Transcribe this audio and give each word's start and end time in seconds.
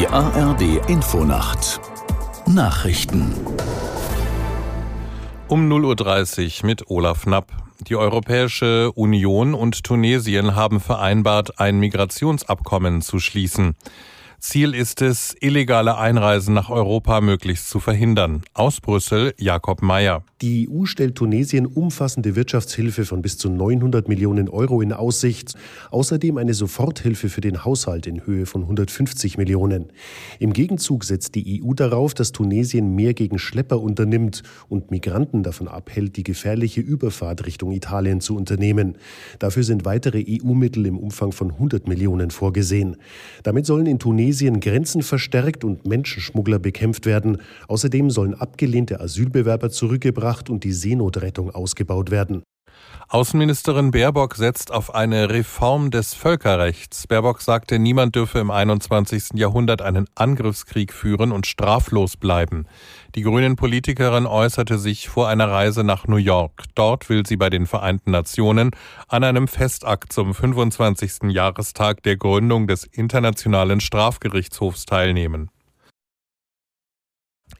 Die 0.00 0.08
ARD 0.08 0.88
Infonacht 0.88 1.78
Nachrichten 2.46 3.34
um 5.46 5.70
0.30 5.70 6.62
Uhr 6.62 6.66
mit 6.66 6.88
Olaf 6.88 7.24
Knapp. 7.24 7.52
Die 7.86 7.96
Europäische 7.96 8.92
Union 8.92 9.52
und 9.52 9.84
Tunesien 9.84 10.56
haben 10.56 10.80
vereinbart, 10.80 11.60
ein 11.60 11.78
Migrationsabkommen 11.80 13.02
zu 13.02 13.18
schließen. 13.18 13.76
Ziel 14.38 14.74
ist 14.74 15.02
es, 15.02 15.36
illegale 15.38 15.98
Einreisen 15.98 16.54
nach 16.54 16.70
Europa 16.70 17.20
möglichst 17.20 17.68
zu 17.68 17.78
verhindern. 17.78 18.42
Aus 18.54 18.80
Brüssel 18.80 19.34
Jakob 19.36 19.82
Mayer. 19.82 20.22
Die 20.42 20.70
EU 20.70 20.86
stellt 20.86 21.16
Tunesien 21.16 21.66
umfassende 21.66 22.34
Wirtschaftshilfe 22.34 23.04
von 23.04 23.20
bis 23.20 23.36
zu 23.36 23.50
900 23.50 24.08
Millionen 24.08 24.48
Euro 24.48 24.80
in 24.80 24.94
Aussicht. 24.94 25.52
Außerdem 25.90 26.38
eine 26.38 26.54
Soforthilfe 26.54 27.28
für 27.28 27.42
den 27.42 27.62
Haushalt 27.66 28.06
in 28.06 28.24
Höhe 28.24 28.46
von 28.46 28.62
150 28.62 29.36
Millionen. 29.36 29.92
Im 30.38 30.54
Gegenzug 30.54 31.04
setzt 31.04 31.34
die 31.34 31.62
EU 31.62 31.74
darauf, 31.74 32.14
dass 32.14 32.32
Tunesien 32.32 32.94
mehr 32.94 33.12
gegen 33.12 33.38
Schlepper 33.38 33.82
unternimmt 33.82 34.42
und 34.70 34.90
Migranten 34.90 35.42
davon 35.42 35.68
abhält, 35.68 36.16
die 36.16 36.24
gefährliche 36.24 36.80
Überfahrt 36.80 37.44
Richtung 37.44 37.72
Italien 37.72 38.22
zu 38.22 38.34
unternehmen. 38.34 38.96
Dafür 39.40 39.62
sind 39.62 39.84
weitere 39.84 40.24
EU-Mittel 40.26 40.86
im 40.86 40.98
Umfang 40.98 41.32
von 41.32 41.50
100 41.50 41.86
Millionen 41.86 42.30
vorgesehen. 42.30 42.96
Damit 43.42 43.66
sollen 43.66 43.84
in 43.84 43.98
Tunesien 43.98 44.60
Grenzen 44.60 45.02
verstärkt 45.02 45.64
und 45.64 45.86
Menschenschmuggler 45.86 46.58
bekämpft 46.58 47.04
werden. 47.04 47.36
Außerdem 47.68 48.08
sollen 48.08 48.32
abgelehnte 48.32 49.00
Asylbewerber 49.00 49.68
zurückgebracht 49.68 50.29
Obacht 50.30 50.48
und 50.48 50.62
die 50.62 50.72
Seenotrettung 50.72 51.50
ausgebaut 51.50 52.12
werden. 52.12 52.44
Außenministerin 53.08 53.90
Baerbock 53.90 54.36
setzt 54.36 54.70
auf 54.70 54.94
eine 54.94 55.28
Reform 55.28 55.90
des 55.90 56.14
Völkerrechts. 56.14 57.08
Baerbock 57.08 57.42
sagte, 57.42 57.80
niemand 57.80 58.14
dürfe 58.14 58.38
im 58.38 58.52
21. 58.52 59.30
Jahrhundert 59.34 59.82
einen 59.82 60.06
Angriffskrieg 60.14 60.92
führen 60.92 61.32
und 61.32 61.48
straflos 61.48 62.16
bleiben. 62.16 62.66
Die 63.16 63.22
grünen 63.22 63.56
Politikerin 63.56 64.26
äußerte 64.26 64.78
sich 64.78 65.08
vor 65.08 65.28
einer 65.28 65.50
Reise 65.50 65.82
nach 65.82 66.06
New 66.06 66.16
York. 66.16 66.62
Dort 66.76 67.08
will 67.08 67.26
sie 67.26 67.36
bei 67.36 67.50
den 67.50 67.66
Vereinten 67.66 68.12
Nationen 68.12 68.70
an 69.08 69.24
einem 69.24 69.48
Festakt 69.48 70.12
zum 70.12 70.32
25. 70.32 71.30
Jahrestag 71.30 72.04
der 72.04 72.16
Gründung 72.16 72.68
des 72.68 72.84
Internationalen 72.84 73.80
Strafgerichtshofs 73.80 74.86
teilnehmen. 74.86 75.50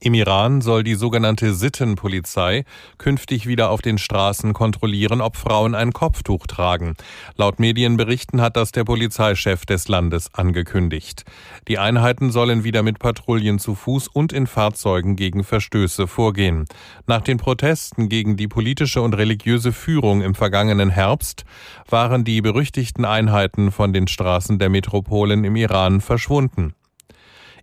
Im 0.02 0.14
Iran 0.14 0.62
soll 0.62 0.82
die 0.82 0.94
sogenannte 0.94 1.52
Sittenpolizei 1.52 2.64
künftig 2.96 3.46
wieder 3.46 3.68
auf 3.68 3.82
den 3.82 3.98
Straßen 3.98 4.54
kontrollieren, 4.54 5.20
ob 5.20 5.36
Frauen 5.36 5.74
ein 5.74 5.92
Kopftuch 5.92 6.46
tragen. 6.46 6.94
Laut 7.36 7.60
Medienberichten 7.60 8.40
hat 8.40 8.56
das 8.56 8.72
der 8.72 8.84
Polizeichef 8.84 9.66
des 9.66 9.88
Landes 9.88 10.32
angekündigt. 10.32 11.24
Die 11.68 11.78
Einheiten 11.78 12.30
sollen 12.30 12.64
wieder 12.64 12.82
mit 12.82 12.98
Patrouillen 12.98 13.58
zu 13.58 13.74
Fuß 13.74 14.08
und 14.08 14.32
in 14.32 14.46
Fahrzeugen 14.46 15.16
gegen 15.16 15.44
Verstöße 15.44 16.06
vorgehen. 16.06 16.64
Nach 17.06 17.20
den 17.20 17.36
Protesten 17.36 18.08
gegen 18.08 18.38
die 18.38 18.48
politische 18.48 19.02
und 19.02 19.12
religiöse 19.12 19.70
Führung 19.70 20.22
im 20.22 20.34
vergangenen 20.34 20.88
Herbst 20.88 21.44
waren 21.90 22.24
die 22.24 22.40
berüchtigten 22.40 23.04
Einheiten 23.04 23.70
von 23.70 23.92
den 23.92 24.08
Straßen 24.08 24.58
der 24.58 24.70
Metropolen 24.70 25.44
im 25.44 25.56
Iran 25.56 26.00
verschwunden. 26.00 26.72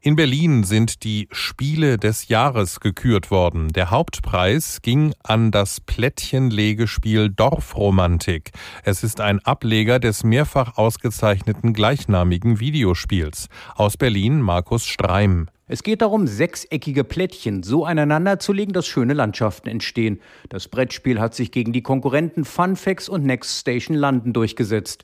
In 0.01 0.15
Berlin 0.15 0.63
sind 0.63 1.03
die 1.03 1.27
Spiele 1.31 1.97
des 1.97 2.27
Jahres 2.27 2.79
gekürt 2.79 3.31
worden. 3.31 3.69
Der 3.69 3.89
Hauptpreis 3.89 4.81
ging 4.83 5.13
an 5.23 5.49
das 5.49 5.81
Plättchenlegespiel 5.81 7.29
Dorfromantik. 7.29 8.51
Es 8.83 9.03
ist 9.03 9.21
ein 9.21 9.39
Ableger 9.39 9.99
des 9.99 10.23
mehrfach 10.23 10.77
ausgezeichneten 10.77 11.73
gleichnamigen 11.73 12.59
Videospiels. 12.59 13.47
Aus 13.75 13.97
Berlin 13.97 14.41
Markus 14.41 14.85
Streim. 14.85 15.47
Es 15.67 15.83
geht 15.83 16.01
darum, 16.01 16.27
sechseckige 16.27 17.03
Plättchen 17.03 17.63
so 17.63 17.83
aneinander 17.83 18.39
zu 18.39 18.53
legen, 18.53 18.71
dass 18.73 18.87
schöne 18.87 19.13
Landschaften 19.13 19.67
entstehen. 19.67 20.21
Das 20.47 20.67
Brettspiel 20.67 21.19
hat 21.19 21.35
sich 21.35 21.51
gegen 21.51 21.73
die 21.73 21.81
Konkurrenten 21.81 22.45
Funfax 22.45 23.09
und 23.09 23.25
Next 23.25 23.59
Station 23.59 23.97
London 23.97 24.31
durchgesetzt. 24.31 25.03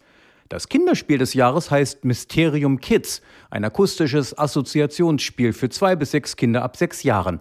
Das 0.49 0.69
Kinderspiel 0.69 1.17
des 1.17 1.33
Jahres 1.33 1.71
heißt 1.71 2.05
Mysterium 2.05 2.79
Kids, 2.79 3.21
ein 3.49 3.63
akustisches 3.63 4.37
Assoziationsspiel 4.37 5.53
für 5.53 5.69
zwei 5.69 5.95
bis 5.95 6.11
sechs 6.11 6.35
Kinder 6.35 6.63
ab 6.63 6.77
sechs 6.77 7.03
Jahren. 7.03 7.39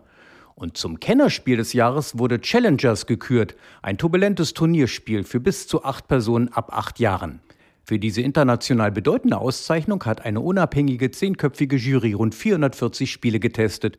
Und 0.54 0.76
zum 0.76 1.00
Kennerspiel 1.00 1.56
des 1.56 1.72
Jahres 1.72 2.18
wurde 2.18 2.40
Challengers 2.40 3.06
gekürt, 3.06 3.56
ein 3.82 3.98
turbulentes 3.98 4.54
Turnierspiel 4.54 5.24
für 5.24 5.40
bis 5.40 5.66
zu 5.66 5.84
acht 5.84 6.08
Personen 6.08 6.48
ab 6.52 6.72
acht 6.72 7.00
Jahren. 7.00 7.40
Für 7.84 7.98
diese 7.98 8.22
international 8.22 8.92
bedeutende 8.92 9.38
Auszeichnung 9.38 10.04
hat 10.04 10.24
eine 10.24 10.40
unabhängige 10.40 11.10
zehnköpfige 11.10 11.76
Jury 11.76 12.12
rund 12.12 12.34
440 12.34 13.10
Spiele 13.10 13.40
getestet. 13.40 13.98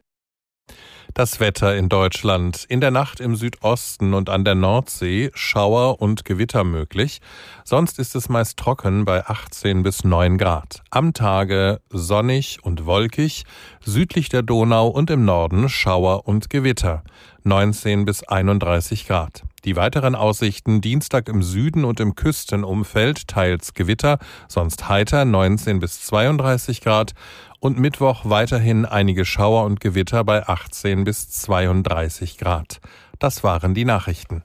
Das 1.14 1.40
Wetter 1.40 1.76
in 1.76 1.90
Deutschland. 1.90 2.66
In 2.70 2.82
der 2.82 2.90
Nacht 2.90 3.20
im 3.20 3.36
Südosten 3.36 4.14
und 4.14 4.30
an 4.30 4.44
der 4.46 4.56
Nordsee 4.56 5.30
Schauer 5.36 6.02
und 6.02 6.26
Gewitter 6.26 6.64
möglich. 6.64 7.22
Sonst 7.64 8.00
ist 8.00 8.16
es 8.16 8.30
meist 8.30 8.58
trocken 8.58 9.06
bei 9.06 9.24
18 9.26 9.84
bis 9.84 10.04
9 10.04 10.38
Grad. 10.38 10.82
Am 10.90 11.14
Tage 11.14 11.82
sonnig 11.90 12.60
und 12.64 12.86
wolkig, 12.86 13.44
südlich 13.86 14.30
der 14.30 14.42
Donau 14.42 14.88
und 14.88 15.12
im 15.12 15.24
Norden 15.24 15.70
Schauer 15.70 16.28
und 16.28 16.50
Gewitter. 16.50 17.04
19 17.46 18.06
bis 18.06 18.24
31 18.24 19.08
Grad. 19.08 19.44
Die 19.66 19.76
weiteren 19.76 20.16
Aussichten 20.16 20.82
Dienstag 20.82 21.30
im 21.30 21.44
Süden 21.44 21.86
und 21.86 22.00
im 22.00 22.16
Küstenumfeld 22.16 23.28
teils 23.28 23.74
Gewitter, 23.74 24.20
sonst 24.48 24.90
heiter 24.90 25.26
19 25.26 25.80
bis 25.80 26.02
32 26.04 26.82
Grad 26.82 27.14
und 27.60 27.80
Mittwoch 27.80 28.22
weiterhin 28.26 28.86
einige 28.86 29.26
Schauer 29.26 29.64
und 29.66 29.80
Gewitter 29.80 30.24
bei 30.24 30.48
18 30.48 31.04
bis 31.04 31.30
32 31.30 32.38
Grad. 32.38 32.82
Das 33.20 33.44
waren 33.44 33.74
die 33.74 33.86
Nachrichten. 33.86 34.44